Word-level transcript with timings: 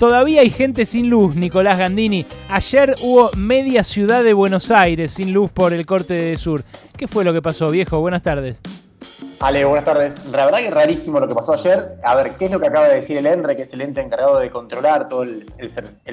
Todavía 0.00 0.40
hay 0.40 0.48
gente 0.48 0.86
sin 0.86 1.10
luz, 1.10 1.36
Nicolás 1.36 1.76
Gandini. 1.76 2.24
Ayer 2.48 2.94
hubo 3.02 3.28
media 3.36 3.84
ciudad 3.84 4.24
de 4.24 4.32
Buenos 4.32 4.70
Aires 4.70 5.10
sin 5.10 5.34
luz 5.34 5.52
por 5.52 5.74
el 5.74 5.84
corte 5.84 6.14
de 6.14 6.38
Sur. 6.38 6.64
¿Qué 6.96 7.06
fue 7.06 7.22
lo 7.22 7.34
que 7.34 7.42
pasó, 7.42 7.70
viejo? 7.70 8.00
Buenas 8.00 8.22
tardes. 8.22 8.62
Ale, 9.40 9.62
buenas 9.66 9.84
tardes. 9.84 10.24
La 10.24 10.46
verdad 10.46 10.60
que 10.60 10.68
es 10.68 10.72
rarísimo 10.72 11.20
lo 11.20 11.28
que 11.28 11.34
pasó 11.34 11.52
ayer. 11.52 11.96
A 12.02 12.14
ver, 12.14 12.36
¿qué 12.36 12.46
es 12.46 12.50
lo 12.50 12.58
que 12.58 12.68
acaba 12.68 12.88
de 12.88 12.94
decir 12.94 13.18
el 13.18 13.26
ENRE, 13.26 13.56
que 13.56 13.64
es 13.64 13.72
el 13.74 13.82
ente 13.82 14.00
encargado 14.00 14.38
de 14.38 14.50
controlar 14.50 15.06
todo 15.06 15.22
el, 15.24 15.44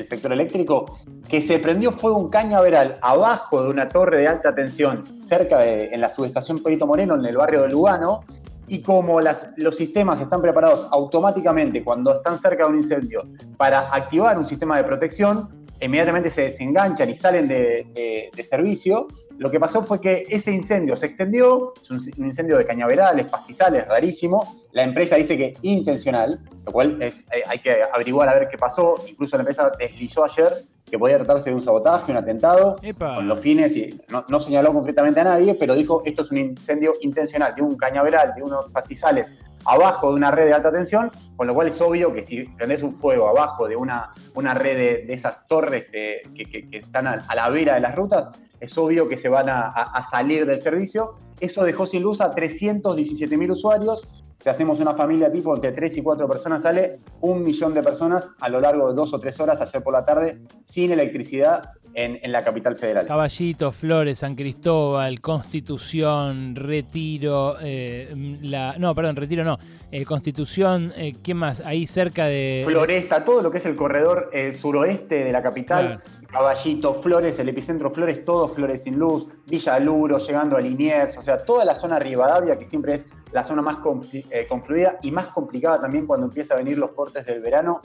sector 0.09 0.33
eléctrico? 0.33 0.99
Que 1.29 1.41
se 1.41 1.57
prendió 1.57 1.93
fuego 1.93 2.17
un 2.17 2.29
cañaveral 2.29 2.97
abajo 3.01 3.63
de 3.63 3.69
una 3.69 3.87
torre 3.87 4.17
de 4.17 4.27
alta 4.27 4.53
tensión, 4.53 5.05
cerca 5.29 5.59
de, 5.59 5.85
en 5.93 6.01
la 6.01 6.09
subestación 6.09 6.57
Perito 6.61 6.87
Moreno, 6.87 7.15
en 7.15 7.25
el 7.25 7.37
barrio 7.37 7.61
de 7.61 7.69
Lugano, 7.69 8.25
y 8.67 8.81
como 8.81 9.19
los 9.21 9.77
sistemas 9.77 10.19
están 10.19 10.41
preparados 10.41 10.87
automáticamente 10.91 11.83
cuando 11.83 12.13
están 12.15 12.39
cerca 12.39 12.63
de 12.63 12.69
un 12.69 12.77
incendio 12.77 13.25
para 13.55 13.93
activar 13.93 14.37
un 14.37 14.47
sistema 14.47 14.77
de 14.77 14.83
protección, 14.83 15.49
inmediatamente 15.81 16.29
se 16.29 16.41
desenganchan 16.41 17.09
y 17.09 17.15
salen 17.15 17.47
de, 17.47 18.29
servicio. 18.49 19.07
Lo 19.37 19.51
que 19.51 19.59
pasó 19.59 19.83
fue 19.83 20.01
que 20.01 20.23
ese 20.29 20.51
incendio 20.51 20.95
se 20.95 21.07
extendió, 21.07 21.73
es 21.81 21.89
un, 21.91 22.25
incendio 22.25 22.57
de 22.57 22.65
cañaverales, 22.65 23.29
pastizales, 23.31 23.87
rarísimo. 23.87 24.65
La 24.71 24.83
empresa 24.83 25.15
dice 25.15 25.37
que 25.37 25.53
intencional, 25.61 26.39
lo 26.65 26.71
cual 26.71 27.01
es, 27.01 27.21
eh, 27.31 27.43
hay 27.47 27.59
que 27.59 27.81
averiguar 27.93 28.29
a 28.29 28.33
ver 28.33 28.47
qué 28.47 28.57
pasó. 28.57 28.95
Incluso 29.07 29.37
la 29.37 29.41
empresa 29.41 29.71
deslizó 29.77 30.23
ayer 30.23 30.51
que 30.89 30.97
podía 30.97 31.17
tratarse 31.17 31.49
de 31.49 31.55
un 31.55 31.61
sabotaje, 31.61 32.11
un 32.11 32.17
atentado, 32.17 32.77
con 32.97 33.27
los 33.27 33.39
fines, 33.41 33.75
y 33.75 33.89
no, 34.09 34.39
señaló 34.39 34.73
concretamente 34.73 35.19
a 35.19 35.25
nadie, 35.25 35.53
pero 35.55 35.75
dijo 35.75 36.01
esto 36.05 36.21
es 36.23 36.31
un 36.31 36.37
incendio 36.37 36.93
intencional 37.01 37.53
de 37.55 37.61
un 37.61 37.75
cañaveral, 37.75 38.33
de 38.33 38.41
unos 38.41 38.69
pastizales 38.71 39.27
abajo 39.67 40.09
de 40.09 40.15
una 40.15 40.31
red 40.31 40.45
de 40.45 40.53
alta 40.53 40.71
tensión, 40.71 41.11
con 41.35 41.47
lo 41.47 41.53
cual 41.53 41.67
es 41.67 41.79
obvio 41.81 42.13
que 42.13 42.23
si 42.23 42.43
prendés 42.43 42.81
un 42.83 42.97
fuego 42.97 43.27
abajo 43.27 43.67
de 43.67 43.75
una, 43.75 44.11
una 44.33 44.53
red 44.53 45.05
de, 45.05 45.13
esas 45.13 45.45
torres 45.47 45.87
eh, 45.93 46.23
que, 46.33 46.67
están 46.71 47.05
a, 47.05 47.35
la 47.35 47.49
vera 47.49 47.75
de 47.75 47.81
las 47.81 47.95
rutas, 47.95 48.29
es 48.59 48.75
obvio 48.77 49.07
que 49.07 49.17
se 49.17 49.29
van 49.29 49.49
a, 49.49 50.07
salir 50.09 50.45
del 50.45 50.61
servicio. 50.61 51.13
Eso 51.39 51.63
dejó 51.63 51.85
sin 51.85 52.01
luz 52.01 52.21
a 52.21 52.33
317.000 52.33 53.51
usuarios. 53.51 54.07
Si 54.39 54.49
hacemos 54.49 54.79
una 54.79 54.93
familia 54.93 55.31
tipo 55.31 55.55
entre 55.55 55.71
3 55.71 55.97
y 55.97 56.01
4 56.03 56.27
personas, 56.27 56.61
sale 56.61 56.99
un 57.21 57.43
millón 57.43 57.73
de 57.73 57.81
personas 57.81 58.29
a 58.39 58.49
lo 58.49 58.61
largo 58.61 58.89
de 58.89 58.95
dos 58.95 59.13
o 59.13 59.19
tres 59.19 59.39
horas 59.39 59.59
ayer 59.61 59.81
por 59.81 59.93
la 59.93 60.05
tarde 60.05 60.39
sin 60.65 60.91
electricidad 60.91 61.71
en, 61.95 62.31
la 62.31 62.43
capital 62.43 62.75
federal. 62.75 63.05
Caballito, 63.05 63.71
Flores, 63.71 64.19
San 64.19 64.35
Cristóbal, 64.35 65.19
Constitución, 65.19 66.55
Retiro, 66.55 67.55
eh, 67.59 68.37
la, 68.43 68.75
no, 68.77 68.93
perdón, 68.93 69.15
Retiro 69.15 69.43
no, 69.43 69.57
eh, 69.91 70.05
Constitución, 70.05 70.93
eh, 70.95 71.13
¿qué 71.23 71.33
más? 71.33 71.61
Ahí 71.65 71.87
cerca 71.87 72.25
de... 72.25 72.63
Floresta, 72.67 73.25
todo 73.25 73.41
lo 73.41 73.49
que 73.49 73.57
es 73.57 73.65
el 73.65 73.75
corredor 73.75 74.29
suroeste 74.59 75.23
de 75.23 75.31
la 75.31 75.41
capital, 75.41 76.03
Caballito, 76.27 77.01
Flores, 77.01 77.39
el 77.39 77.49
epicentro 77.49 77.89
Flores, 77.89 78.23
todo 78.23 78.47
Flores 78.47 78.83
sin 78.83 78.99
luz, 78.99 79.27
Villa 79.47 79.79
Luro, 79.79 80.19
llegando 80.19 80.55
a 80.55 80.61
Liniers, 80.61 81.17
o 81.17 81.23
sea, 81.23 81.37
toda 81.37 81.65
la 81.65 81.73
zona 81.73 81.97
Rivadavia, 81.97 82.59
que 82.59 82.65
siempre 82.65 82.95
es 82.95 83.05
la 83.31 83.43
zona 83.43 83.61
más 83.61 83.77
confluida 83.77 84.99
y 85.01 85.11
más 85.11 85.27
complicada 85.27 85.81
también 85.81 86.05
cuando 86.05 86.27
empieza 86.27 86.53
a 86.53 86.57
venir 86.57 86.77
los 86.77 86.91
cortes 86.91 87.25
del 87.25 87.41
verano. 87.41 87.81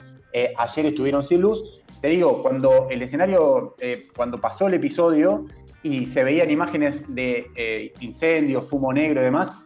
ayer 0.59 0.87
estuvieron 0.87 1.23
sin 1.23 1.41
luz 1.41 1.83
te 2.03 2.09
digo, 2.09 2.43
cuando 2.43 2.89
el 2.91 3.01
escenario, 3.01 3.77
eh, 3.79 4.09
cuando 4.15 4.41
pasó 4.41 4.67
el 4.67 4.75
episodio 4.75 5.47
y 5.85 6.07
se 6.07 6.25
veían 6.25 6.51
imágenes 6.51 7.05
de 7.15 7.47
eh, 7.55 7.93
incendios, 8.01 8.69
fumo 8.69 8.93
negro 8.93 9.21
y 9.21 9.25
demás, 9.25 9.63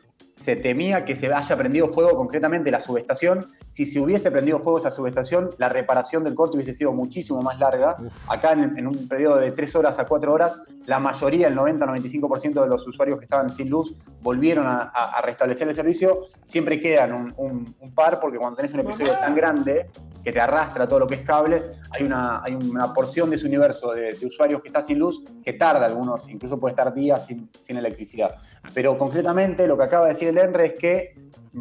se 0.46 0.54
temía 0.54 1.04
que 1.04 1.16
se 1.16 1.26
haya 1.26 1.56
prendido 1.56 1.88
fuego 1.88 2.16
concretamente 2.16 2.70
la 2.70 2.80
subestación. 2.80 3.50
Si 3.72 3.84
se 3.84 3.98
hubiese 3.98 4.30
prendido 4.30 4.60
fuego 4.60 4.78
esa 4.78 4.92
subestación, 4.92 5.50
la 5.58 5.68
reparación 5.68 6.22
del 6.22 6.36
corte 6.36 6.56
hubiese 6.56 6.72
sido 6.72 6.92
muchísimo 6.92 7.42
más 7.42 7.58
larga. 7.58 7.96
Acá 8.28 8.52
en, 8.52 8.86
un 8.86 9.08
periodo 9.08 9.38
de 9.38 9.50
3 9.50 9.74
horas 9.74 9.98
a 9.98 10.06
4 10.06 10.32
horas, 10.32 10.60
la 10.86 11.00
mayoría, 11.00 11.48
el 11.48 11.56
90-95% 11.56 12.62
de 12.62 12.68
los 12.68 12.86
usuarios 12.86 13.18
que 13.18 13.24
estaban 13.24 13.50
sin 13.50 13.68
luz, 13.68 13.96
volvieron 14.22 14.66
a, 14.68 15.20
restablecer 15.20 15.66
el 15.66 15.74
servicio. 15.74 16.28
Siempre 16.44 16.78
quedan 16.78 17.34
un, 17.36 17.74
un, 17.80 17.92
par, 17.92 18.20
porque 18.20 18.38
cuando 18.38 18.54
tenés 18.54 18.72
un 18.72 18.80
episodio 18.80 19.14
tan 19.18 19.34
grande, 19.34 19.90
que 20.26 20.32
te 20.32 20.40
arrastra 20.40 20.88
todo 20.88 20.98
lo 20.98 21.06
que 21.06 21.14
es 21.14 21.20
cables, 21.20 21.70
hay 21.88 22.02
una, 22.02 22.42
hay 22.42 22.52
una 22.52 22.92
porción 22.92 23.30
de 23.30 23.36
ese 23.36 23.46
universo 23.46 23.92
de, 23.92 24.08
usuarios 24.26 24.60
que 24.60 24.70
está 24.70 24.82
sin 24.82 24.98
luz 24.98 25.22
que 25.44 25.52
tarda 25.52 25.86
algunos, 25.86 26.28
incluso 26.28 26.58
puede 26.58 26.72
estar 26.72 26.92
días 26.92 27.28
sin, 27.28 27.76
electricidad. 27.76 28.34
Pero 28.74 28.98
concretamente 28.98 29.68
lo 29.68 29.78
que 29.78 29.84
acaba 29.84 30.06
de 30.08 30.14
decir 30.14 30.26
el 30.26 30.38
ENRE 30.38 30.66
es 30.66 30.74
que 30.74 31.14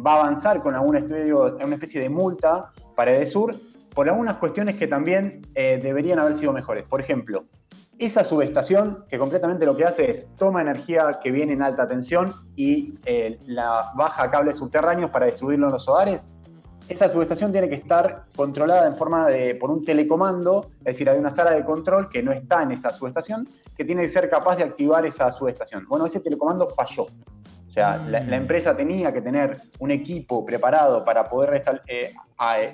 va 0.04 0.14
a 0.14 0.20
avanzar 0.22 0.64
con 0.64 0.74
algún 0.74 0.96
estudio, 0.96 1.56
una 1.64 1.74
especie 1.76 2.00
de 2.00 2.08
multa 2.08 2.72
para 2.96 3.14
Edesur 3.14 3.54
por 3.94 4.08
algunas 4.08 4.36
cuestiones 4.38 4.74
que 4.74 4.88
también 4.88 5.46
eh, 5.54 5.78
deberían 5.80 6.18
haber 6.18 6.36
sido 6.36 6.52
mejores. 6.52 6.82
Por 6.86 7.00
ejemplo, 7.00 7.44
esa 8.00 8.24
subestación 8.24 9.04
que 9.08 9.16
concretamente 9.16 9.64
lo 9.64 9.76
que 9.76 9.84
hace 9.84 10.10
es 10.10 10.28
toma 10.34 10.60
energía 10.60 11.20
que 11.22 11.30
viene 11.30 11.52
en 11.52 11.62
alta 11.62 11.86
tensión 11.86 12.32
y 12.56 12.98
eh, 13.04 13.38
la 13.46 13.92
baja 13.94 14.24
a 14.24 14.30
cables 14.32 14.56
subterráneos 14.56 15.12
para 15.12 15.26
distribuirlo 15.26 15.68
en 15.68 15.72
los 15.72 15.88
hogares 15.88 16.28
esa 16.88 17.08
subestación 17.08 17.52
tiene 17.52 17.68
que 17.68 17.74
estar 17.76 18.24
controlada 18.34 18.86
en 18.86 18.94
forma 18.94 19.26
de, 19.26 19.54
por 19.56 19.70
un 19.70 19.84
telecomando, 19.84 20.70
es 20.80 20.84
decir, 20.84 21.10
hay 21.10 21.18
una 21.18 21.30
sala 21.30 21.50
de 21.50 21.64
control 21.64 22.08
que 22.08 22.22
no 22.22 22.32
está 22.32 22.62
en 22.62 22.72
esa 22.72 22.90
subestación, 22.90 23.48
que 23.76 23.84
tiene 23.84 24.02
que 24.02 24.08
ser 24.08 24.30
capaz 24.30 24.56
de 24.56 24.64
activar 24.64 25.04
esa 25.04 25.30
subestación. 25.32 25.86
Bueno, 25.88 26.06
ese 26.06 26.20
telecomando 26.20 26.68
falló. 26.68 27.04
O 27.04 27.70
sea, 27.70 27.98
la, 27.98 28.20
mm. 28.20 28.32
empresa 28.32 28.76
tenía 28.76 29.12
que 29.12 29.20
tener 29.20 29.60
un 29.80 29.90
equipo 29.90 30.46
preparado 30.46 31.04
para 31.04 31.28
poder 31.28 31.62
eh, 31.88 32.14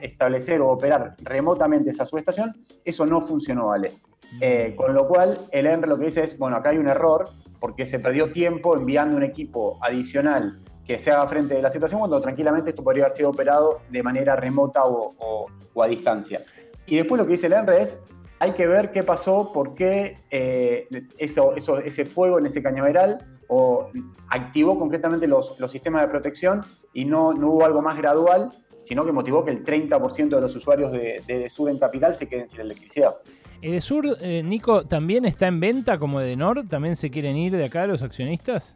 establecer 0.01 0.61
o 0.61 0.69
operar 0.69 1.17
remotamente 1.23 1.91
esa 1.91 2.07
subestación. 2.07 2.55
Eso 2.85 3.05
no 3.07 3.23
funcionó, 3.23 3.69
¿vale? 3.69 3.93
Eh, 4.41 4.75
con 4.77 4.95
lo 4.95 5.09
cual, 5.09 5.39
el 5.51 5.67
ENRE 5.67 5.89
lo 5.89 5.99
que 5.99 6.07
dice 6.07 6.23
es, 6.23 6.39
bueno, 6.39 6.57
acá 6.57 6.71
hay 6.71 6.79
un 6.79 6.89
error 6.89 7.25
porque 7.59 7.87
se 7.87 7.99
perdió 7.99 8.31
tiempo 8.33 8.77
enviando 8.77 9.17
un 9.17 9.23
equipo 9.23 9.79
adicional 9.81 10.59
que 10.87 10.99
se 10.99 11.11
haga 11.11 11.27
frente 11.29 11.59
a 11.59 11.63
la 11.63 11.71
situación 11.71 12.01
cuando 12.01 12.21
tranquilamente 12.21 12.71
esto 12.71 12.83
podría 12.83 13.05
haber 13.05 13.17
sido 13.17 13.31
operado 13.31 13.81
de 13.91 14.03
manera 14.03 14.37
remota 14.37 14.83
o, 14.85 15.47
a 15.81 15.87
distancia. 15.87 16.41
Y 16.87 16.97
después 16.97 17.19
lo 17.19 17.27
que 17.27 17.33
dice 17.33 17.47
el 17.47 17.53
ENRE 17.53 17.83
es, 17.83 18.01
hay 18.41 18.53
que 18.53 18.67
ver 18.67 18.91
qué 18.91 19.03
pasó, 19.05 19.53
por 19.53 19.75
qué 19.75 20.17
eh, 20.31 20.89
eso, 21.19 21.55
ese 21.55 22.05
fuego 22.05 22.39
en 22.39 22.47
ese 22.47 22.63
cañaveral 22.63 23.27
activó 24.29 24.79
concretamente 24.79 25.27
los, 25.27 25.57
sistemas 25.71 26.03
de 26.03 26.09
protección 26.09 26.63
y 26.93 27.05
no, 27.05 27.33
no 27.33 27.51
hubo 27.51 27.65
algo 27.65 27.83
más 27.83 27.97
gradual, 27.97 28.51
sino 28.85 29.05
que 29.05 29.13
motivó 29.13 29.45
que 29.45 29.51
el 29.51 29.65
30% 29.65 30.29
de 30.29 30.41
los 30.41 30.57
usuarios 30.57 30.93
de, 30.93 31.23
de, 31.27 31.49
Sur 31.49 31.71
en 31.71 31.79
Capital 31.79 32.17
se 32.17 32.27
queden 32.27 32.49
sin 32.49 32.61
electricidad. 32.61 33.15
¿Edesur, 33.61 34.17
eh, 34.21 34.43
Nico, 34.43 34.85
también 34.87 35.25
está 35.25 35.47
en 35.47 35.61
venta 35.61 35.99
como 35.99 36.21
Edenor? 36.21 36.67
¿También 36.69 36.97
se 36.97 37.11
quieren 37.11 37.37
ir 37.37 37.57
de 37.57 37.67
acá 37.67 37.87
los 37.87 38.03
accionistas? 38.03 38.75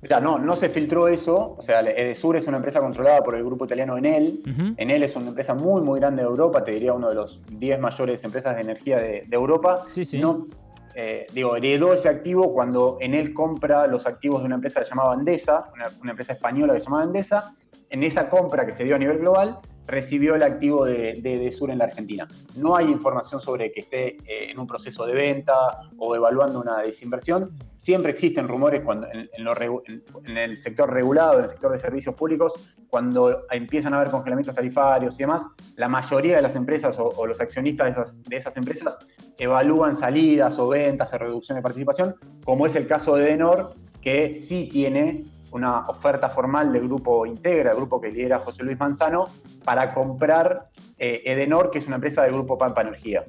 Mira, 0.00 0.20
no, 0.20 0.38
no 0.38 0.54
se 0.56 0.68
filtró 0.68 1.08
eso. 1.08 1.56
O 1.58 1.62
sea, 1.62 1.80
Edesur 1.80 2.36
es 2.36 2.46
una 2.46 2.58
empresa 2.58 2.80
controlada 2.80 3.20
por 3.20 3.34
el 3.34 3.44
grupo 3.44 3.64
italiano 3.64 3.96
Enel. 3.98 4.42
Enel 4.76 5.02
es 5.02 5.16
una 5.16 5.28
empresa 5.28 5.54
muy, 5.54 5.82
muy 5.82 5.98
grande 5.98 6.22
de 6.22 6.28
Europa, 6.28 6.62
te 6.62 6.72
diría 6.72 6.92
uno 6.92 7.08
de 7.08 7.16
los 7.16 7.40
10 7.50 7.80
mayores 7.80 8.22
empresas 8.22 8.54
de 8.54 8.62
energía 8.62 8.98
de, 8.98 9.26
Europa. 9.30 9.82
Sí, 9.86 10.04
sí. 10.04 10.18
No, 10.20 10.46
eh, 10.94 11.26
digo, 11.32 11.56
heredó 11.56 11.94
ese 11.94 12.08
activo 12.08 12.52
cuando 12.52 12.98
Enel 13.00 13.34
compra 13.34 13.86
los 13.86 14.06
activos 14.06 14.40
de 14.40 14.46
una 14.46 14.56
empresa 14.56 14.80
que 14.80 14.86
se 14.86 14.90
llamaba 14.90 15.14
Endesa, 15.14 15.70
una, 16.02 16.10
empresa 16.10 16.32
española 16.32 16.74
que 16.74 16.80
se 16.80 16.86
llamaba 16.86 17.04
Endesa. 17.04 17.54
En 17.90 18.02
esa 18.02 18.28
compra 18.28 18.66
que 18.66 18.72
se 18.72 18.84
dio 18.84 18.96
a 18.96 18.98
nivel 18.98 19.18
global, 19.18 19.58
recibió 19.88 20.34
el 20.34 20.42
activo 20.42 20.84
de, 20.84 21.14
de, 21.14 21.50
Sur 21.50 21.70
en 21.70 21.78
la 21.78 21.84
Argentina. 21.84 22.28
No 22.56 22.76
hay 22.76 22.86
información 22.86 23.40
sobre 23.40 23.72
que 23.72 23.80
esté 23.80 24.18
eh, 24.26 24.50
en 24.50 24.60
un 24.60 24.66
proceso 24.66 25.06
de 25.06 25.14
venta 25.14 25.54
o 25.96 26.14
evaluando 26.14 26.60
una 26.60 26.82
desinversión. 26.82 27.48
Siempre 27.78 28.12
existen 28.12 28.46
rumores 28.46 28.82
cuando 28.82 29.08
en, 29.10 30.36
el 30.36 30.58
sector 30.58 30.92
regulado, 30.92 31.38
en 31.38 31.44
el 31.44 31.50
sector 31.50 31.72
de 31.72 31.78
servicios 31.78 32.14
públicos, 32.14 32.52
cuando 32.88 33.46
empiezan 33.50 33.94
a 33.94 34.00
haber 34.00 34.10
congelamientos 34.10 34.54
tarifarios 34.54 35.14
y 35.14 35.22
demás, 35.22 35.42
la 35.76 35.88
mayoría 35.88 36.36
de 36.36 36.42
las 36.42 36.54
empresas 36.54 36.96
o, 36.98 37.26
los 37.26 37.40
accionistas 37.40 37.86
de 37.86 37.92
esas, 37.92 38.22
de 38.24 38.36
esas, 38.36 38.56
empresas 38.58 38.98
evalúan 39.38 39.96
salidas 39.96 40.58
o 40.58 40.68
ventas 40.68 41.12
o 41.14 41.18
reducción 41.18 41.56
de 41.56 41.62
participación, 41.62 42.14
como 42.44 42.66
es 42.66 42.74
el 42.74 42.86
caso 42.86 43.16
de 43.16 43.24
Denor, 43.24 43.72
que 44.02 44.34
sí 44.34 44.68
tiene 44.70 45.24
una 45.52 45.80
oferta 45.80 46.28
formal 46.28 46.72
del 46.72 46.84
grupo 46.88 47.26
Integra, 47.26 47.70
el 47.70 47.76
grupo 47.76 48.00
que 48.00 48.10
lidera 48.10 48.38
José 48.38 48.62
Luis 48.62 48.78
Manzano, 48.78 49.28
para 49.64 49.92
comprar 49.92 50.68
eh, 50.98 51.22
Edenor, 51.24 51.70
que 51.70 51.78
es 51.78 51.86
una 51.86 51.96
empresa 51.96 52.22
del 52.22 52.32
grupo 52.32 52.58
Pampa 52.58 52.82
Energía. 52.82 53.24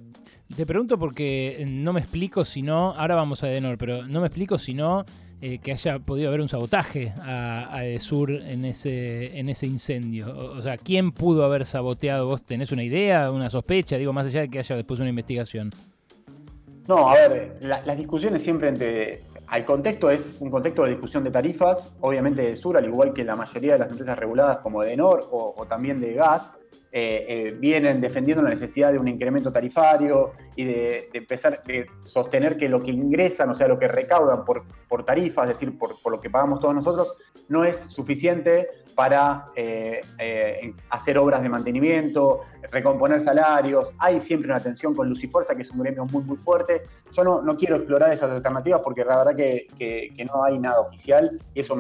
Te 0.56 0.66
pregunto 0.66 0.98
porque 0.98 1.64
no 1.68 1.94
me 1.94 2.00
explico 2.00 2.44
si 2.44 2.64
no, 2.64 2.92
ahora 2.98 3.16
vamos 3.16 3.44
a 3.44 3.50
Edenor, 3.50 3.78
pero 3.78 4.08
no 4.08 4.20
me 4.22 4.28
explico 4.28 4.58
si 4.58 4.74
no 4.74 5.06
eh, 5.42 5.60
que 5.60 5.72
haya 5.72 6.00
podido 6.00 6.28
haber 6.28 6.42
un 6.42 6.50
sabotaje 6.50 7.14
a, 7.22 7.74
a 7.74 7.86
Edesur 7.86 8.32
en 8.32 8.66
ese, 8.66 9.40
en 9.40 9.48
ese 9.48 9.68
incendio. 9.68 10.36
O, 10.36 10.62
sea, 10.62 10.78
¿quién 10.78 11.12
pudo 11.14 11.46
haber 11.46 11.66
saboteado? 11.66 12.26
¿Vos 12.26 12.44
tenés 12.44 12.74
una 12.74 12.84
idea, 12.84 13.32
una 13.32 13.50
sospecha? 13.50 13.98
Digo, 13.98 14.12
más 14.12 14.26
allá 14.26 14.42
de 14.42 14.50
que 14.50 14.60
haya 14.60 14.76
después 14.76 15.00
una 15.00 15.10
investigación. 15.10 15.70
No, 16.90 17.08
a 17.08 17.14
ver, 17.14 17.60
las 17.62 17.96
discusiones 17.96 18.42
siempre 18.42 18.68
entre 18.68 19.22
al 19.50 19.66
contexto 19.66 20.12
es 20.12 20.38
un 20.40 20.52
contexto 20.52 20.84
de 20.84 20.92
discusión 20.92 21.24
de 21.24 21.32
tarifas, 21.32 21.92
obviamente 22.02 22.44
de 22.44 22.56
Sur, 22.56 22.78
al 22.78 22.86
igual 22.86 23.14
que 23.14 23.24
la 23.24 23.36
mayoría 23.36 23.74
de 23.74 23.80
las 23.80 23.90
empresas 23.90 24.18
reguladas 24.18 24.60
como 24.60 24.84
Edenor 24.84 25.28
o, 25.32 25.56
o 25.58 25.66
también 25.66 26.00
de 26.00 26.14
gas, 26.14 26.56
eh, 26.92 27.26
eh, 27.28 27.56
vienen 27.60 28.02
defendiendo 28.02 28.42
la 28.42 28.50
necesidad 28.50 28.92
de 28.92 28.98
un 28.98 29.08
incremento 29.08 29.52
tarifario 29.52 30.32
y 30.56 30.66
de, 30.66 31.10
empezar 31.14 31.62
a 31.64 32.08
sostener 32.08 32.58
que 32.58 32.68
lo 32.68 32.80
que 32.80 32.90
ingresan, 32.90 33.48
o 33.52 33.54
sea, 33.54 33.68
lo 33.68 33.78
que 33.78 33.88
recaudan 33.88 34.44
por, 34.44 34.64
por 34.88 35.06
tarifas, 35.06 35.48
es 35.48 35.60
decir, 35.60 35.78
por, 35.78 35.92
lo 36.10 36.20
que 36.20 36.32
pagamos 36.32 36.60
todos 36.60 36.74
nosotros, 36.74 37.14
no 37.48 37.64
es 37.64 37.78
suficiente 37.78 38.70
para 38.96 39.52
eh, 39.56 40.02
hacer 40.90 41.20
obras 41.20 41.44
de 41.44 41.50
mantenimiento, 41.50 42.42
recomponer 42.72 43.22
salarios. 43.22 43.94
Hay 44.00 44.20
siempre 44.20 44.50
una 44.50 44.60
tensión 44.60 44.96
con 44.96 45.08
Luz 45.10 45.24
y 45.24 45.28
Fuerza, 45.28 45.56
que 45.56 45.62
es 45.62 45.70
un 45.70 45.82
gremio 45.82 46.06
muy, 46.06 46.24
muy 46.24 46.38
fuerte. 46.38 46.82
Yo 47.12 47.24
no, 47.24 47.44
no 47.44 47.56
quiero 47.56 47.76
explorar 47.76 48.12
esas 48.12 48.32
alternativas 48.32 48.82
porque 48.84 49.06
la 49.06 49.18
verdad 49.18 49.36
que, 49.36 49.68
que, 49.78 50.26
no 50.26 50.44
hay 50.44 50.58
nada 50.58 50.82
oficial 50.82 51.40
y 51.54 51.60
eso 51.62 51.78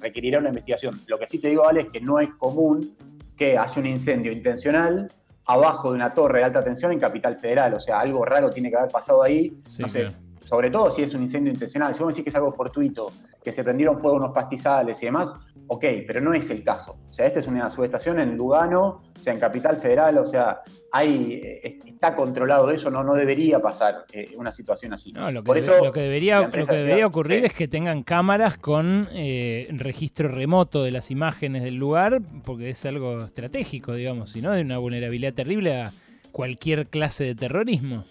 requerirá 0.00 0.38
una 0.38 0.50
investigación. 0.50 1.00
Lo 1.06 1.18
que 1.18 1.26
sí 1.26 1.40
te 1.40 1.48
digo, 1.48 1.66
Ale, 1.66 1.80
es 1.80 1.88
que 1.88 2.00
no 2.00 2.20
es 2.20 2.30
común 2.34 2.94
que 3.42 3.58
hace 3.58 3.80
un 3.80 3.86
incendio 3.86 4.30
intencional 4.30 5.10
abajo 5.46 5.90
de 5.90 5.96
una 5.96 6.14
torre 6.14 6.38
de 6.38 6.44
alta 6.44 6.62
tensión 6.62 6.92
en 6.92 7.00
Capital 7.00 7.40
Federal. 7.40 7.74
O 7.74 7.80
sea, 7.80 7.98
algo 7.98 8.24
raro 8.24 8.50
tiene 8.50 8.70
que 8.70 8.76
haber 8.76 8.92
pasado 8.92 9.20
ahí. 9.20 9.52
no 9.80 9.88
sé, 9.88 10.06
sobre 10.40 10.70
todo 10.70 10.92
si 10.92 11.02
es 11.02 11.12
un 11.12 11.24
incendio 11.24 11.52
intencional. 11.52 11.92
Si 11.92 12.00
vos 12.04 12.12
decís 12.12 12.22
que 12.22 12.30
es 12.30 12.36
algo 12.36 12.52
fortuito, 12.52 13.10
que 13.42 13.52
se 13.52 13.64
prendieron 13.64 13.98
fuego 13.98 14.16
unos 14.16 14.32
pastizales 14.32 15.02
y 15.02 15.06
demás, 15.06 15.34
ok, 15.66 15.84
pero 16.06 16.20
no 16.20 16.34
es 16.34 16.48
el 16.50 16.62
caso. 16.62 16.98
O 17.08 17.12
sea, 17.12 17.26
esta 17.26 17.40
es 17.40 17.46
una 17.46 17.70
subestación 17.70 18.18
en 18.20 18.36
Lugano, 18.36 19.02
o 19.18 19.20
sea, 19.20 19.32
en 19.32 19.40
Capital 19.40 19.76
Federal, 19.76 20.18
o 20.18 20.26
sea, 20.26 20.60
hay, 20.92 21.40
eh, 21.42 21.80
está 21.86 22.14
controlado 22.14 22.70
eso, 22.70 22.90
no, 22.90 23.02
no 23.02 23.14
debería 23.14 23.60
pasar 23.60 24.04
eh, 24.12 24.32
una 24.36 24.52
situación 24.52 24.92
así. 24.92 25.12
No, 25.12 25.30
lo, 25.30 25.42
que, 25.42 25.58
eso, 25.58 25.84
lo 25.84 25.92
que 25.92 26.00
debería, 26.00 26.40
lo 26.42 26.66
que 26.66 26.76
debería 26.76 27.06
ocurrir 27.06 27.44
es 27.44 27.54
que 27.54 27.68
tengan 27.68 28.02
cámaras 28.02 28.58
con 28.58 29.08
eh, 29.12 29.68
registro 29.72 30.28
remoto 30.28 30.82
de 30.82 30.90
las 30.90 31.10
imágenes 31.10 31.62
del 31.62 31.76
lugar, 31.76 32.20
porque 32.44 32.70
es 32.70 32.84
algo 32.84 33.24
estratégico, 33.24 33.94
digamos, 33.94 34.30
si 34.30 34.42
no, 34.42 34.52
de 34.52 34.62
una 34.62 34.78
vulnerabilidad 34.78 35.32
terrible 35.32 35.80
a 35.80 35.92
cualquier 36.30 36.86
clase 36.88 37.24
de 37.24 37.34
terrorismo. 37.34 38.04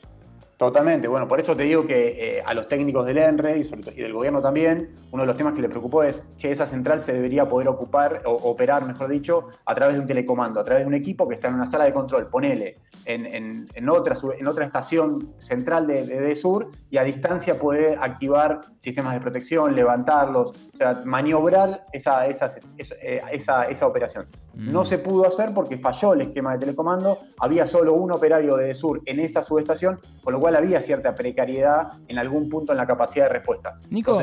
Totalmente, 0.62 1.08
bueno, 1.08 1.28
por 1.28 1.40
eso 1.40 1.58
te 1.58 1.64
digo 1.64 1.88
que 1.88 2.38
eh, 2.38 2.44
a 2.46 2.54
los 2.54 2.68
técnicos 2.68 3.04
del 3.08 3.18
ENRE 3.18 3.58
y, 3.58 3.64
del 4.00 4.14
gobierno 4.14 4.44
también, 4.44 4.92
uno 5.12 5.24
de 5.24 5.26
los 5.26 5.36
temas 5.36 5.56
que 5.56 5.62
le 5.64 5.70
preocupó 5.70 6.04
es 6.04 6.22
que 6.38 6.52
esa 6.52 6.68
central 6.68 7.02
se 7.02 7.14
debería 7.14 7.50
poder 7.50 7.68
ocupar, 7.68 8.22
o 8.26 8.34
operar, 8.34 8.86
mejor 8.86 9.10
dicho, 9.10 9.48
a 9.66 9.74
través 9.74 9.96
de 9.96 10.02
un 10.02 10.08
telecomando, 10.08 10.60
a 10.60 10.64
través 10.64 10.84
de 10.84 10.88
un 10.88 10.94
equipo 10.94 11.28
que 11.28 11.34
está 11.34 11.48
en 11.48 11.56
una 11.56 11.66
sala 11.66 11.86
de 11.86 11.94
control, 11.94 12.28
ponele 12.28 12.78
en, 13.06 13.90
otra, 13.90 14.16
en 14.38 14.46
otra 14.46 14.66
estación 14.66 15.34
central 15.40 15.88
de, 15.88 16.36
Sur 16.36 16.70
y 16.92 16.98
a 16.98 17.04
distancia 17.04 17.58
puede 17.58 17.96
activar 17.96 18.62
sistemas 18.82 19.16
de 19.16 19.20
protección, 19.20 19.76
levantarlos, 19.76 20.50
o 20.76 20.78
sea, 20.78 21.02
maniobrar 21.06 21.88
esa, 21.92 22.28
esa, 22.28 22.52
esa, 23.32 23.64
esa 23.66 23.88
operación. 23.88 24.28
Mm. 24.54 24.72
No 24.72 24.86
se 24.86 24.98
pudo 24.98 25.28
hacer 25.28 25.52
porque 25.54 25.78
falló 25.78 26.14
el 26.14 26.22
esquema 26.22 26.54
de 26.54 26.60
telecomando, 26.60 27.18
había 27.40 27.66
solo 27.66 27.94
un 27.94 28.12
operario 28.12 28.56
de 28.56 28.74
Sur 28.76 29.02
en 29.06 29.20
esa 29.20 29.42
subestación, 29.42 30.00
con 30.24 30.34
lo 30.34 30.40
cual 30.40 30.56
había 30.56 30.82
cierta 30.82 31.16
precariedad 31.16 31.94
en 32.08 32.18
algún 32.18 32.50
punto 32.50 32.74
en 32.74 32.78
la 32.78 32.88
capacidad 32.88 33.26
de 33.26 33.34
respuesta. 33.34 33.80
Nico, 33.90 34.22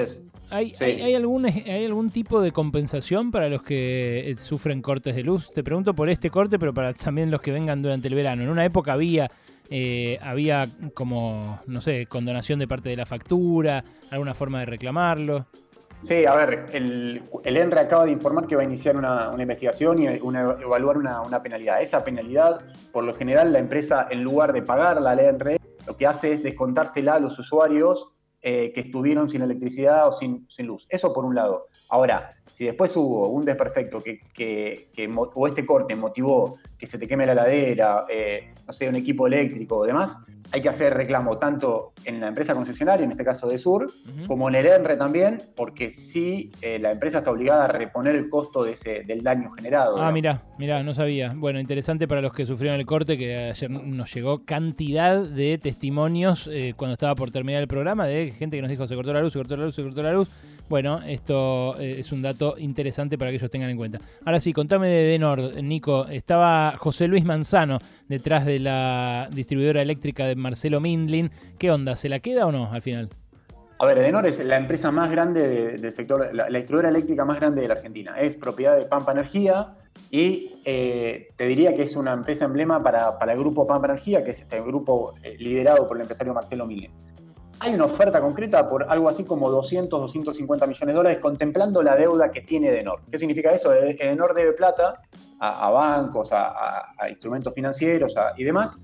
¿hay, 0.51 0.75
hay, 0.81 1.15
algún, 1.15 1.47
¿hay 1.47 1.85
algún 1.85 2.11
tipo 2.11 2.41
de 2.41 2.53
compensación 2.53 3.31
para 3.31 3.49
los 3.49 3.63
que 3.63 4.31
eh, 4.31 4.39
sufren 4.39 4.83
cortes 4.83 5.17
de 5.17 5.23
luz? 5.23 5.51
Te 5.53 5.63
pregunto 5.63 5.95
por 5.95 6.09
este 6.09 6.31
corte, 6.31 6.59
pero 6.59 6.75
para 6.75 6.93
también 6.93 7.31
los 7.31 7.41
que 7.41 7.53
vengan 7.53 7.83
durante 7.83 8.09
el 8.09 8.15
verano. 8.15 8.43
En 8.43 8.49
una 8.49 8.65
época 8.65 8.93
había... 8.93 9.31
Eh, 9.71 10.19
había 10.23 10.67
como, 10.95 11.61
no 11.67 11.83
sé, 11.83 12.07
condonación 12.07 12.59
de 12.59 12.67
parte 12.67 12.89
de 12.89 12.97
la 12.97 13.05
factura, 13.05 13.85
alguna 14.11 14.33
forma 14.33 14.61
de 14.61 14.65
reclamarlo. 14.65 15.47
Sí, 16.03 16.25
a 16.25 16.35
ver, 16.37 16.67
el, 16.73 17.23
el, 17.43 17.57
ENRE 17.57 17.81
acaba 17.81 18.05
de 18.05 18.13
informar 18.13 18.47
que 18.47 18.55
va 18.55 18.63
a 18.63 18.65
iniciar 18.65 18.97
una, 18.97 19.35
investigación 19.39 19.99
y 19.99 20.07
evaluar 20.07 20.97
una, 20.97 21.43
penalidad. 21.43 21.83
Esa 21.83 22.05
penalidad, 22.05 22.61
por 22.93 23.05
lo 23.05 23.13
general, 23.13 23.53
la 23.53 23.59
empresa, 23.59 24.07
en 24.11 24.23
lugar 24.23 24.53
de 24.53 24.63
pagarla 24.63 25.11
al 25.11 25.19
ENRE, 25.19 25.59
lo 25.87 25.97
que 25.97 26.07
hace 26.07 26.35
es 26.35 26.43
descontársela 26.43 27.15
a 27.15 27.19
los 27.19 27.39
usuarios 27.39 28.13
eh, 28.41 28.73
que 28.73 28.83
estuvieron 28.83 29.29
sin 29.29 29.43
electricidad 29.43 30.07
o 30.07 30.13
sin, 30.13 30.47
luz. 30.59 30.87
Eso 30.89 31.13
por 31.13 31.25
un 31.25 31.35
lado. 31.35 31.67
Ahora, 31.91 32.37
si 32.47 32.67
después 32.67 32.97
hubo 32.97 33.29
un 33.29 33.45
desperfecto 33.45 34.01
que, 34.01 34.21
que, 34.33 35.11
o 35.15 35.49
este 35.49 35.67
corte 35.67 35.97
motivó 35.97 36.59
que 36.79 36.87
se 36.87 36.99
te 36.99 37.09
queme 37.09 37.27
la 37.27 37.35
ladera, 37.35 38.05
eh, 38.09 38.55
no 38.65 38.73
sé, 38.73 38.89
un 38.89 38.95
equipo 38.95 39.27
eléctrico 39.27 39.79
o 39.79 39.85
demás, 39.85 40.17
hay 40.51 40.63
que 40.63 40.69
hacer 40.69 40.95
reclamo 40.95 41.39
tanto 41.39 41.93
en 42.05 42.21
la 42.21 42.29
empresa 42.29 42.55
concesionaria, 42.55 43.05
en 43.05 43.11
este 43.11 43.25
caso 43.25 43.49
de 43.49 43.59
Sur, 43.59 43.91
como 44.27 44.49
en 44.49 44.55
el 44.55 44.67
ENRE 44.67 44.97
también, 44.97 45.39
porque 45.55 45.91
sí 45.91 46.51
eh, 46.63 46.79
la 46.79 46.93
empresa 46.93 47.19
está 47.19 47.31
obligada 47.31 47.65
a 47.65 47.69
reponer 47.69 48.15
el 48.15 48.29
costo 48.29 48.65
de 48.65 48.73
ese, 48.73 49.03
del 49.05 49.23
daño 49.23 49.51
generado. 49.51 50.01
Ah, 50.01 50.11
mira, 50.11 50.43
mira, 50.59 50.83
no 50.83 50.95
sabía. 50.95 51.35
Bueno, 51.37 51.61
interesante 51.61 52.09
para 52.09 52.23
los 52.23 52.33
que 52.33 52.47
sufrieron 52.47 52.81
el 52.81 52.87
corte, 52.87 53.19
que 53.19 53.37
ayer 53.51 53.71
nos 53.71 54.15
llegó 54.15 54.45
cantidad 54.45 55.23
de 55.23 55.59
testimonios 55.59 56.49
eh, 56.51 56.75
cuando 56.77 56.95
estaba 56.95 57.15
por 57.15 57.31
terminar 57.31 57.63
el 57.63 57.69
programa, 57.69 58.07
de 58.07 58.33
gente 58.33 58.57
que 58.57 58.63
nos 58.63 58.71
dijo 58.71 58.87
se 58.87 58.95
cortó 58.95 59.13
la 59.13 59.21
luz, 59.21 59.33
se 59.33 59.39
cortó 59.39 59.57
la 59.57 59.65
luz, 59.65 59.75
se 59.75 59.83
cortó 59.83 60.03
la 60.03 60.13
luz. 60.13 60.29
Bueno, 60.69 61.01
esto 61.07 61.79
eh, 61.81 61.97
es 61.99 62.13
un 62.13 62.21
dato 62.21 62.57
interesante 62.59 63.17
para 63.17 63.31
que 63.31 63.37
ellos 63.37 63.51
tengan 63.51 63.71
en 63.71 63.77
cuenta. 63.79 64.01
Ahora 64.25 64.39
sí, 64.39 64.53
contame 64.53 64.89
de 64.89 65.03
Denor, 65.05 65.63
Nico. 65.63 66.07
Estaba 66.09 66.75
José 66.77 67.09
Luis 67.09 67.25
Manzano 67.25 67.79
detrás 68.07 68.45
de 68.45 68.59
la 68.59 69.31
distribuidora 69.33 69.81
eléctrica 69.81 70.27
de 70.27 70.37
Marcelo 70.39 70.81
Mindlin. 70.81 71.31
¿Qué 71.59 71.71
onda? 71.71 71.97
¿Se 71.97 72.09
la 72.09 72.21
queda 72.21 72.47
o 72.47 72.53
no 72.53 72.73
al 72.73 72.83
final? 72.83 73.11
A 73.81 73.87
ver, 73.87 73.99
Edenor 73.99 74.27
es 74.27 74.45
la 74.45 74.57
empresa 74.57 74.91
más 74.91 75.11
grande 75.11 75.77
del 75.79 75.93
sector, 75.93 76.35
la, 76.35 76.47
distribuidora 76.47 76.89
eléctrica 76.89 77.25
más 77.25 77.37
grande 77.37 77.63
de 77.63 77.69
la 77.69 77.75
Argentina. 77.75 78.19
Es 78.19 78.35
propiedad 78.35 78.77
de 78.77 78.87
Pampa 78.87 79.13
Energía 79.13 79.75
y 80.11 80.53
eh, 80.65 81.29
te 81.37 81.47
diría 81.47 81.75
que 81.75 81.83
es 81.83 81.95
una 81.95 82.13
empresa 82.13 82.45
emblema 82.45 82.83
para, 82.83 83.17
el 83.33 83.39
grupo 83.39 83.67
Pampa 83.67 83.87
Energía, 83.87 84.25
que 84.25 84.33
es 84.33 84.41
este 84.41 84.61
grupo 84.63 85.15
eh, 85.23 85.37
liderado 85.39 85.87
por 85.87 85.97
el 85.97 86.03
empresario 86.03 86.35
Marcelo 86.35 86.67
Mindlin 86.67 87.08
hay 87.61 87.75
una 87.75 87.87
oferta 87.87 88.21
concreta 88.21 88.69
por 88.69 88.85
algo 88.89 89.09
así 89.09 89.25
como 89.25 89.51
200, 89.51 90.01
250 90.01 90.67
millones 90.67 90.87
de 90.87 90.97
dólares 90.97 91.19
contemplando 91.21 91.83
la 91.83 91.97
deuda 91.97 92.31
que 92.31 92.43
tiene 92.43 92.69
Edenor. 92.69 93.01
¿Qué 93.11 93.19
significa 93.19 93.53
eso? 93.53 93.73
Edenor 93.73 94.35
debe 94.35 94.53
plata 94.53 95.01
a, 95.41 95.71
bancos, 95.71 96.31
a, 96.33 96.95
instrumentos 97.09 97.55
financieros 97.55 98.15
y 98.37 98.45
demás. 98.45 98.77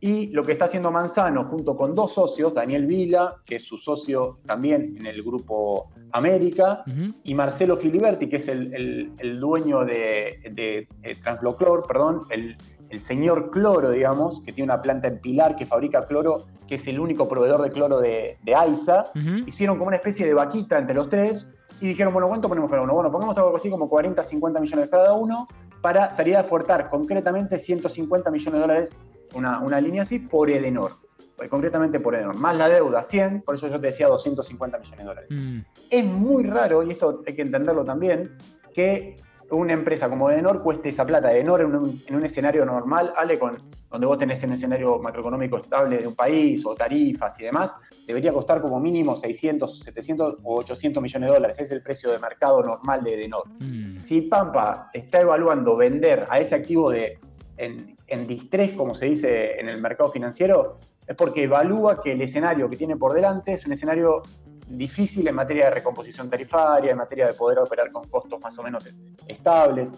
Y 0.00 0.28
lo 0.28 0.42
que 0.44 0.52
está 0.52 0.66
haciendo 0.66 0.90
Manzano 0.90 1.44
junto 1.44 1.76
con 1.76 1.94
dos 1.94 2.12
socios, 2.12 2.54
Daniel 2.54 2.86
Vila, 2.86 3.36
que 3.44 3.56
es 3.56 3.64
su 3.64 3.78
socio 3.78 4.38
también 4.46 4.96
en 4.98 5.06
el 5.06 5.22
grupo 5.22 5.90
América, 6.12 6.84
y 7.24 7.34
Marcelo 7.34 7.76
Filiberti, 7.76 8.28
que 8.28 8.36
es 8.36 8.48
el, 8.48 9.40
dueño 9.40 9.84
de, 9.84 10.40
de, 10.52 10.88
Transgloclor, 11.22 11.86
perdón, 11.86 12.22
el, 12.30 12.56
el 12.92 13.00
señor 13.00 13.50
Cloro, 13.50 13.90
digamos, 13.90 14.42
que 14.42 14.52
tiene 14.52 14.70
una 14.70 14.82
planta 14.82 15.08
en 15.08 15.18
Pilar 15.18 15.56
que 15.56 15.64
fabrica 15.64 16.04
cloro, 16.04 16.44
que 16.72 16.76
es 16.76 16.86
el 16.86 16.98
único 16.98 17.28
proveedor 17.28 17.60
de 17.60 17.70
cloro 17.70 18.00
de, 18.00 18.38
de 18.42 18.54
AISA, 18.54 19.04
hicieron 19.44 19.76
como 19.76 19.88
una 19.88 19.96
especie 19.96 20.24
de 20.24 20.32
vaquita 20.32 20.78
entre 20.78 20.94
los 20.94 21.06
tres 21.10 21.54
y 21.82 21.88
dijeron, 21.88 22.14
bueno, 22.14 22.28
¿cuánto 22.28 22.48
ponemos 22.48 22.70
cada 22.70 22.80
uno? 22.80 22.94
Bueno, 22.94 23.12
pongamos 23.12 23.36
algo 23.36 23.54
así 23.54 23.68
como 23.68 23.90
40, 23.90 24.22
50 24.22 24.58
millones 24.58 24.88
cada 24.88 25.12
uno 25.12 25.46
para 25.82 26.16
salir 26.16 26.34
a 26.34 26.40
aportar 26.40 26.88
concretamente 26.88 27.58
150 27.58 28.30
millones 28.30 28.54
de 28.54 28.58
dólares, 28.58 28.96
una, 29.34 29.60
una 29.60 29.82
línea 29.82 30.00
así, 30.00 30.18
por 30.18 30.48
Edenor. 30.48 30.92
Pues, 31.36 31.50
concretamente 31.50 32.00
por 32.00 32.14
Edenor. 32.14 32.38
Más 32.38 32.56
la 32.56 32.70
deuda, 32.70 33.02
100, 33.02 33.42
por 33.42 33.56
eso 33.56 33.68
yo 33.68 33.78
te 33.78 33.88
decía 33.88 34.08
250 34.08 34.78
millones 34.78 34.98
de 34.98 35.04
dólares. 35.04 35.30
Mm. 35.30 35.58
Es 35.90 36.04
muy 36.06 36.44
raro, 36.44 36.82
y 36.84 36.92
esto 36.92 37.22
hay 37.26 37.36
que 37.36 37.42
entenderlo 37.42 37.84
también, 37.84 38.38
que 38.72 39.16
una 39.50 39.74
empresa 39.74 40.08
como 40.08 40.30
Edenor 40.30 40.62
cueste 40.62 40.88
esa 40.88 41.04
plata. 41.04 41.34
Edenor 41.34 41.60
en 41.60 41.76
un, 41.76 42.00
en 42.06 42.16
un 42.16 42.24
escenario 42.24 42.64
normal, 42.64 43.12
Ale, 43.18 43.38
con, 43.38 43.58
donde 43.92 44.06
vos 44.06 44.16
tenés 44.16 44.42
un 44.42 44.52
escenario 44.52 44.98
macroeconómico 44.98 45.58
estable 45.58 45.98
de 45.98 46.08
un 46.08 46.14
país 46.14 46.64
o 46.64 46.74
tarifas 46.74 47.38
y 47.38 47.44
demás, 47.44 47.76
debería 48.06 48.32
costar 48.32 48.62
como 48.62 48.80
mínimo 48.80 49.16
600, 49.16 49.80
700 49.80 50.36
o 50.42 50.60
800 50.60 51.02
millones 51.02 51.28
de 51.28 51.34
dólares. 51.34 51.60
Es 51.60 51.70
el 51.70 51.82
precio 51.82 52.10
de 52.10 52.18
mercado 52.18 52.62
normal 52.62 53.04
de 53.04 53.14
Edenor. 53.14 53.46
Mm. 53.60 53.98
Si 53.98 54.22
Pampa 54.22 54.88
está 54.94 55.20
evaluando 55.20 55.76
vender 55.76 56.24
a 56.30 56.40
ese 56.40 56.54
activo 56.54 56.90
de, 56.90 57.18
en, 57.58 57.94
en 58.06 58.26
distrés, 58.26 58.72
como 58.72 58.94
se 58.94 59.06
dice 59.06 59.60
en 59.60 59.68
el 59.68 59.78
mercado 59.78 60.10
financiero, 60.10 60.78
es 61.06 61.14
porque 61.14 61.44
evalúa 61.44 62.00
que 62.00 62.12
el 62.12 62.22
escenario 62.22 62.70
que 62.70 62.78
tiene 62.78 62.96
por 62.96 63.12
delante 63.12 63.52
es 63.52 63.66
un 63.66 63.72
escenario 63.72 64.22
difícil 64.66 65.26
en 65.28 65.34
materia 65.34 65.66
de 65.66 65.72
recomposición 65.72 66.30
tarifaria, 66.30 66.92
en 66.92 66.96
materia 66.96 67.26
de 67.26 67.34
poder 67.34 67.58
operar 67.58 67.92
con 67.92 68.08
costos 68.08 68.40
más 68.40 68.58
o 68.58 68.62
menos 68.62 68.88
estables. 69.26 69.92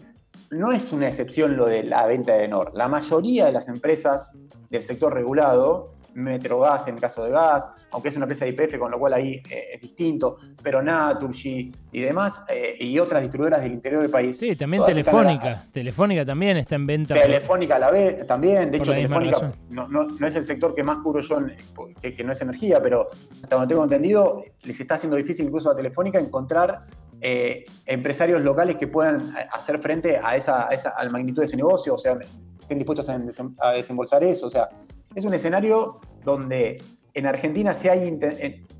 No 0.51 0.73
es 0.73 0.93
una 0.93 1.09
excepción 1.09 1.57
lo 1.57 1.67
de 1.67 1.83
la 1.85 2.07
venta 2.07 2.35
de 2.35 2.49
NOR. 2.49 2.73
La 2.75 2.89
mayoría 2.89 3.47
de 3.47 3.53
las 3.53 3.69
empresas 3.69 4.33
del 4.71 4.83
sector 4.83 5.13
regulado 5.13 5.95
Metrogas 6.15 6.87
en 6.87 6.97
caso 6.97 7.25
de 7.25 7.31
gas, 7.31 7.71
aunque 7.91 8.09
es 8.09 8.17
una 8.17 8.25
empresa 8.25 8.45
de 8.45 8.53
IPF, 8.53 8.79
con 8.79 8.91
lo 8.91 8.99
cual 8.99 9.15
ahí 9.15 9.43
eh, 9.51 9.71
es 9.75 9.81
distinto, 9.81 10.39
pero 10.63 10.83
Naturgy 10.83 11.73
y 11.93 12.01
demás, 12.01 12.35
eh, 12.49 12.77
y 12.79 12.99
otras 12.99 13.23
distribuidoras 13.23 13.63
del 13.63 13.73
interior 13.73 14.03
del 14.03 14.11
país. 14.11 14.39
Sí, 14.39 14.55
también 14.55 14.85
Telefónica. 14.85 15.65
Telefónica 15.73 16.25
también 16.25 16.57
está 16.57 16.77
en 16.77 16.87
venta. 16.87 17.15
Telefónica 17.15 17.77
a 17.77 17.79
la 17.81 17.91
vez 17.91 18.27
también. 18.27 18.71
De 18.71 18.79
hecho, 18.79 18.93
Telefónica 18.93 19.53
no, 19.71 20.27
es 20.27 20.35
el 20.35 20.47
sector 20.47 20.75
que 20.75 20.83
más 20.83 20.99
cubro 20.99 21.21
yo, 21.21 21.39
que, 22.01 22.25
no 22.25 22.33
es 22.33 22.41
energía, 22.41 22.81
pero 22.81 23.09
hasta 23.43 23.57
donde 23.57 23.69
tengo 23.69 23.85
entendido, 23.85 24.45
les 24.63 24.79
está 24.79 24.95
haciendo 24.95 25.17
difícil 25.17 25.47
incluso 25.47 25.71
a 25.71 25.77
Telefónica 25.77 26.19
encontrar 26.19 26.87
eh, 27.21 27.65
empresarios 27.87 28.43
locales 28.43 28.77
que 28.77 28.87
puedan 28.87 29.35
hacer 29.53 29.79
frente 29.79 30.19
a 30.23 30.37
esa, 30.37 30.69
a 30.69 31.09
magnitud 31.11 31.41
de 31.41 31.47
ese 31.47 31.57
negocio, 31.57 31.95
o 31.95 31.99
sea, 31.99 32.19
estén 32.61 32.79
dispuestos 32.79 33.09
a, 33.09 33.73
desembolsar 33.73 34.25
eso. 34.25 34.47
O 34.47 34.51
sea, 34.51 34.69
es 35.15 35.25
un 35.25 35.35
escenario 35.35 36.01
donde 36.25 36.83
en 37.15 37.27
Argentina 37.27 37.75
si 37.75 37.89
hay, 37.89 38.19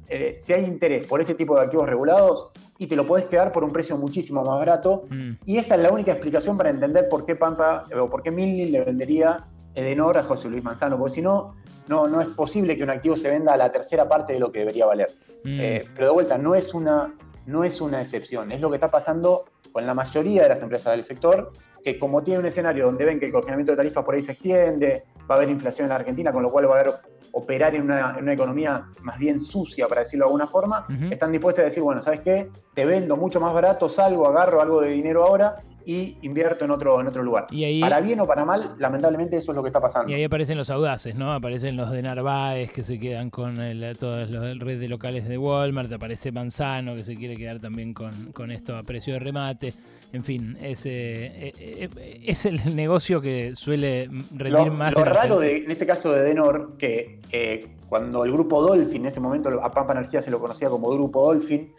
eh, 0.09 0.39
si 0.41 0.53
hay 0.53 0.65
interés 0.65 1.07
por 1.07 1.21
ese 1.21 1.35
tipo 1.35 1.55
de 1.55 1.63
activos 1.63 1.89
regulados 1.89 2.51
y 2.79 2.87
te 2.87 2.97
lo 2.97 3.07
podés 3.07 3.27
quedar 3.27 3.53
por 3.53 3.63
un 3.63 3.73
precio 3.73 3.97
muchísimo 3.97 4.43
más 4.43 4.59
barato. 4.59 5.05
Mm. 5.09 5.33
Y 5.45 5.59
esa 5.59 5.77
es 5.77 5.83
la 5.83 5.93
única 5.93 6.13
explicación 6.13 6.57
para 6.57 6.71
entender 6.71 7.09
por 7.09 7.25
qué 7.25 7.37
Pampa 7.37 7.85
o 7.99 8.09
por 8.09 8.23
qué 8.23 8.31
Milly 8.31 8.71
le 8.71 8.85
vendería 8.85 9.47
Edenor 9.75 10.19
a 10.19 10.23
José 10.23 10.49
Luis 10.49 10.63
Manzano, 10.63 10.99
porque 10.99 11.15
si 11.15 11.23
no, 11.23 11.55
no, 11.89 12.09
no 12.09 12.21
es 12.21 12.29
posible 12.29 12.77
que 12.77 12.83
un 12.83 12.91
activo 12.91 13.17
se 13.17 13.31
venda 13.31 13.55
a 13.55 13.57
la 13.57 13.71
tercera 13.71 14.09
parte 14.09 14.33
de 14.33 14.41
lo 14.41 14.51
que 14.51 14.61
debería 14.61 14.87
valer. 14.87 15.09
Mm. 15.45 15.61
Eh, 15.61 15.85
pero 15.95 16.09
de 16.09 16.13
vuelta, 16.13 16.39
no 16.39 16.55
es, 16.55 16.73
una, 16.75 17.13
no 17.47 17.65
es 17.65 17.81
una 17.81 18.01
excepción, 18.01 18.53
es 18.53 18.61
lo 18.61 18.71
que 18.71 18.77
está 18.77 18.89
pasando 18.89 19.45
con 19.73 19.87
la 19.87 19.95
mayoría 19.95 20.45
de 20.45 20.49
las 20.49 20.63
empresas 20.63 20.93
del 20.93 21.03
sector, 21.03 21.53
que 21.83 21.99
como 21.99 22.23
tiene 22.23 22.41
un 22.41 22.47
escenario 22.47 22.87
donde 22.87 23.05
ven 23.05 23.21
que 23.21 23.27
el 23.27 23.33
congelamiento 23.33 23.73
de 23.73 23.77
tarifas 23.77 24.05
por 24.05 24.15
ahí 24.15 24.23
se 24.23 24.33
extiende, 24.33 25.05
va 25.31 25.35
a 25.35 25.39
haber 25.39 25.51
inflación 25.51 25.87
en 25.87 25.91
la 25.91 25.97
Argentina, 25.97 26.33
con 26.33 26.43
lo 26.43 26.51
cual 26.51 26.71
va 26.71 26.77
a 26.77 26.81
haber 26.81 26.95
operar 27.33 27.75
en 27.75 27.83
una, 27.83 28.33
economía 28.33 28.87
más 29.03 29.19
bien 29.19 29.39
sucia, 29.39 29.87
para 29.87 30.03
decirlo 30.03 30.25
de 30.25 30.29
alguna 30.29 30.47
forma, 30.47 30.87
están 31.11 31.33
dispuestos 31.33 31.63
a 31.63 31.67
decir, 31.67 31.83
bueno, 31.83 32.01
¿sabes 32.01 32.21
qué? 32.21 32.51
Te 32.75 32.85
vendo 32.85 33.17
mucho 33.17 33.41
más 33.41 33.53
barato, 33.53 33.89
salgo, 33.89 34.27
agarro 34.27 34.63
algo 34.63 34.81
de 34.81 34.91
dinero 34.91 35.25
ahora 35.25 35.57
y 35.85 36.17
invierto 36.23 36.65
en 36.65 36.71
otro, 36.71 37.01
en 37.01 37.07
otro 37.07 37.23
lugar. 37.23 37.47
para 37.81 38.01
bien 38.01 38.21
o 38.21 38.27
para 38.27 38.45
mal, 38.45 38.75
lamentablemente 38.79 39.37
eso 39.37 39.53
es 39.53 39.57
lo 39.57 39.63
que 39.63 39.69
está 39.69 39.81
pasando. 39.81 40.11
Y 40.11 40.15
ahí 40.15 40.25
aparecen 40.25 40.57
los 40.57 40.71
audaces, 40.71 41.15
¿no? 41.15 41.33
Aparecen 41.33 41.77
los 41.77 41.91
de 41.91 42.03
Narváez 42.03 42.73
que 42.73 42.83
se 42.83 42.99
quedan 42.99 43.31
con 43.31 43.61
el, 43.61 43.97
todos 43.99 44.31
los 44.31 44.59
red 44.59 44.81
de 44.81 44.89
locales 44.89 45.29
de 45.29 45.39
Walmart, 45.39 45.93
aparece 45.93 46.33
Manzano 46.33 46.95
que 46.95 47.05
se 47.05 47.17
quiere 47.17 47.37
quedar 47.37 47.61
también 47.61 47.95
con, 47.95 48.33
con 48.33 48.51
esto 48.51 48.77
a 48.77 48.83
precio 48.83 49.15
de 49.15 49.21
remate. 49.21 49.75
En 50.15 50.23
fin, 50.23 50.57
es, 50.63 50.87
eh, 50.87 51.53
eh, 51.59 52.21
es 52.25 52.47
el 52.47 52.77
negocio 52.77 53.21
que 53.21 53.57
suele 53.57 54.09
rendir 54.33 54.71
más. 54.71 54.95
Lo 54.97 55.05
raro 55.05 55.41
de, 55.41 55.57
en 55.57 55.71
este 55.73 55.87
caso 55.87 56.13
de 56.13 56.23
Denor, 56.23 56.77
que 56.79 57.19
eh, 57.33 57.67
cuando 57.89 58.25
el 58.25 58.31
grupo 58.31 58.63
Dolphin, 58.63 59.03
en 59.03 59.07
ese 59.07 59.19
momento 59.19 59.49
a 59.61 59.73
Pampa 59.73 59.93
Energía 59.93 60.23
se 60.23 60.31
lo 60.31 60.39
conocía 60.39 60.69
como 60.69 60.89
Grupo 60.93 61.25
Dolphin, 61.25 61.73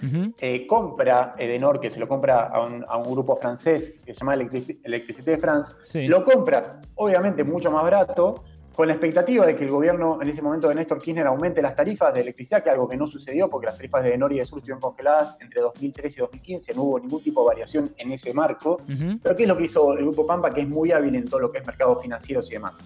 compra 0.68 1.34
Edenor, 1.38 1.80
que 1.80 1.90
se 1.90 1.98
lo 1.98 2.10
compra 2.10 2.48
a 2.48 2.98
un, 2.98 3.04
grupo 3.10 3.38
francés 3.38 3.94
que 4.06 4.14
se 4.14 4.20
llama 4.20 4.34
Electricité 4.34 5.32
de 5.32 5.38
France, 5.38 5.74
lo 6.10 6.26
compra 6.26 6.82
obviamente 6.96 7.46
mucho 7.46 7.72
más 7.72 7.84
barato, 7.84 8.44
con 8.76 8.88
la 8.88 8.94
expectativa 8.94 9.46
de 9.46 9.56
que 9.56 9.64
el 9.64 9.72
gobierno 9.72 10.22
en 10.22 10.28
ese 10.28 10.42
momento 10.42 10.68
de 10.68 10.76
Néstor 10.76 11.00
Kirchner 11.02 11.26
aumente 11.28 11.62
las 11.62 11.76
tarifas 11.76 12.14
de 12.14 12.22
electricidad, 12.22 12.62
que 12.62 12.70
algo 12.70 12.90
que 12.90 12.98
no 12.98 13.08
sucedió 13.08 13.50
porque 13.50 13.68
las 13.68 13.78
tarifas 13.78 14.04
de 14.04 14.18
Nori 14.18 14.36
y 14.36 14.40
de 14.40 14.46
Sur 14.46 14.58
estuvieron 14.60 14.82
congeladas 14.82 15.38
entre 15.40 15.62
2013 15.62 16.20
y 16.20 16.22
2015, 16.22 16.74
no 16.76 16.84
hubo 16.84 17.00
ningún 17.00 17.24
tipo 17.24 17.42
de 17.42 17.48
variación 17.48 17.92
en 17.98 18.12
ese 18.12 18.34
marco. 18.34 18.82
Pero 19.24 19.36
¿qué 19.36 19.44
es 19.44 19.50
lo 19.50 19.58
que 19.58 19.64
hizo 19.64 19.94
el 19.94 20.04
Grupo 20.04 20.28
Pampa, 20.28 20.52
que 20.52 20.62
es 20.62 20.68
muy 20.68 20.92
hábil 20.92 21.16
en 21.16 21.26
todo 21.26 21.40
lo 21.40 21.52
que 21.52 21.60
es 21.60 21.66
mercados 21.66 22.02
financieros 22.02 22.50
y 22.50 22.56
demás? 22.56 22.78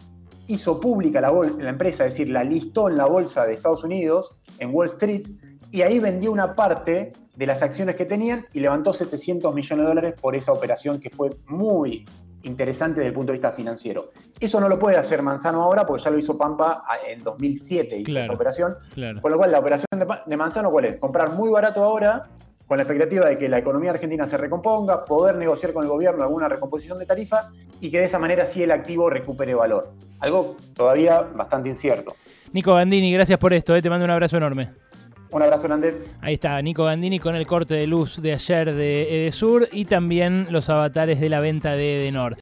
Hizo 0.46 0.80
pública 0.80 1.22
la, 1.22 1.32
la 1.32 1.70
empresa, 1.70 2.06
es 2.06 2.14
decir, 2.14 2.30
la 2.30 2.44
listó 2.44 2.88
en 2.90 2.98
la 2.98 3.06
bolsa 3.06 3.48
de 3.48 3.54
Estados 3.54 3.84
Unidos, 3.84 4.36
en 4.60 4.74
Wall 4.74 4.90
Street, 4.90 5.28
y 5.72 5.82
ahí 5.82 6.00
vendió 6.00 6.32
una 6.32 6.56
parte 6.56 7.14
de 7.36 7.46
las 7.48 7.64
acciones 7.64 7.96
que 7.96 8.06
tenían 8.06 8.46
y 8.54 8.60
levantó 8.60 8.94
700 8.94 9.54
millones 9.56 9.86
de 9.86 9.90
dólares 9.90 10.14
por 10.20 10.36
esa 10.36 10.52
operación 10.52 11.00
que 11.00 11.10
fue 11.10 11.30
muy 11.48 12.06
interesante 12.44 13.00
desde 13.00 13.10
el 13.10 13.14
punto 13.14 13.32
de 13.32 13.38
vista 13.38 13.52
financiero. 13.52 14.12
Eso 14.40 14.60
no 14.60 14.70
lo 14.70 14.80
puede 14.80 14.98
hacer 14.98 15.22
Manzano 15.22 15.62
ahora 15.62 15.86
porque 15.86 16.04
ya 16.04 16.10
lo 16.10 16.18
hizo 16.18 16.38
Pampa 16.38 16.84
en 17.08 17.24
2007, 17.24 17.98
hizo 18.00 18.18
esa 18.18 18.34
operación. 18.34 18.76
Con 19.22 19.32
lo 19.32 19.38
cual, 19.38 19.52
la 19.52 19.60
operación 19.60 19.88
de, 20.26 20.38
Manzano, 20.38 20.72
¿cuál 20.72 20.86
es? 20.86 20.98
Comprar 20.98 21.32
muy 21.32 21.50
barato 21.50 21.84
ahora 21.84 22.28
con 22.66 22.78
la 22.78 22.84
expectativa 22.84 23.26
de 23.26 23.38
que 23.38 23.50
la 23.50 23.58
economía 23.58 23.92
argentina 23.92 24.28
se 24.28 24.38
recomponga, 24.38 25.04
poder 25.04 25.36
negociar 25.36 25.74
con 25.74 25.84
el 25.84 25.90
gobierno 25.90 26.24
alguna 26.24 26.48
recomposición 26.48 27.00
de 27.00 27.06
tarifa 27.08 27.50
y 27.82 27.90
que 27.90 28.00
de 28.00 28.06
esa 28.06 28.20
manera 28.20 28.46
sí 28.46 28.62
el 28.62 28.72
activo 28.72 29.10
recupere 29.10 29.56
valor. 29.56 29.92
Algo 30.20 30.56
todavía 30.76 31.22
bastante 31.22 31.70
incierto. 31.70 32.16
Nico 32.54 32.76
Gandini, 32.76 33.12
gracias 33.12 33.40
por 33.40 33.54
esto, 33.54 33.76
eh. 33.76 33.82
te 33.82 33.90
mando 33.90 34.06
un 34.06 34.12
abrazo 34.12 34.38
enorme. 34.38 34.70
Un 35.32 35.44
abrazo 35.44 35.64
grande. 35.64 36.06
Ahí 36.22 36.34
está 36.34 36.60
Nico 36.62 36.86
Gandini 36.86 37.20
con 37.20 37.36
el 37.36 37.46
corte 37.46 37.76
de 37.76 37.86
luz 37.86 38.22
de 38.22 38.34
ayer 38.34 38.74
de 38.74 39.24
Edesur 39.24 39.70
y 39.72 39.86
también 39.86 40.48
los 40.50 40.70
avatares 40.70 41.20
de 41.20 41.30
la 41.30 41.40
venta 41.40 41.74
de 41.74 42.02
Edenor. 42.02 42.36